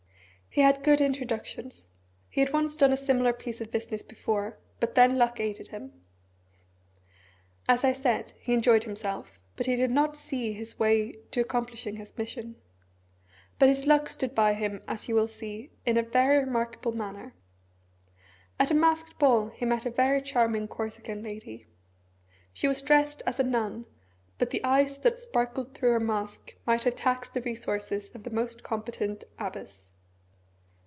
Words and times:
He 0.53 0.59
had 0.59 0.83
good 0.83 0.99
introductions. 0.99 1.91
He 2.29 2.41
had 2.41 2.51
once 2.51 2.75
done 2.75 2.91
a 2.91 2.97
similar 2.97 3.31
piece 3.31 3.61
of 3.61 3.71
business 3.71 4.03
before 4.03 4.57
but 4.81 4.95
then 4.95 5.17
luck 5.17 5.39
aided 5.39 5.69
him. 5.69 5.93
As 7.69 7.85
I 7.85 7.93
said, 7.93 8.33
he 8.37 8.53
enjoyed 8.53 8.83
himself, 8.83 9.39
but 9.55 9.65
he 9.65 9.77
did 9.77 9.91
not 9.91 10.17
see 10.17 10.51
his 10.51 10.77
way 10.77 11.13
to 11.31 11.39
accomplishing 11.39 11.95
his 11.95 12.17
mission. 12.17 12.57
But 13.59 13.69
his 13.69 13.87
luck 13.87 14.09
stood 14.09 14.35
by 14.35 14.53
him, 14.53 14.83
as 14.89 15.07
you 15.07 15.15
will 15.15 15.29
see, 15.29 15.69
in 15.85 15.95
a 15.95 16.03
very 16.03 16.39
remarkable 16.39 16.91
manner. 16.91 17.33
At 18.59 18.71
a 18.71 18.75
masked 18.75 19.17
ball 19.17 19.47
he 19.51 19.63
met 19.63 19.85
a 19.85 19.89
very 19.89 20.21
charming 20.21 20.67
Corsican 20.67 21.23
lady. 21.23 21.65
She 22.51 22.67
was 22.67 22.81
dressed 22.81 23.23
as 23.25 23.39
a 23.39 23.43
nun, 23.43 23.85
but 24.37 24.49
the 24.49 24.61
eyes 24.65 24.97
that 24.99 25.17
sparkled 25.17 25.73
through 25.73 25.91
her 25.91 25.99
mask 26.01 26.57
might 26.65 26.83
have 26.83 26.97
taxed 26.97 27.33
the 27.33 27.41
resources 27.41 28.09
of 28.13 28.23
the 28.23 28.29
most 28.31 28.63
competent 28.63 29.23
abbess. 29.39 29.87